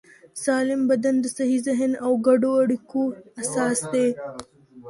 سالم 0.43 0.81
بدن 0.91 1.15
د 1.21 1.25
صحي 1.35 1.57
ذهن 1.67 1.91
او 2.05 2.11
ګډو 2.27 2.51
اړیکو 2.63 3.01
اساس 3.43 3.79
دی. 3.93 4.07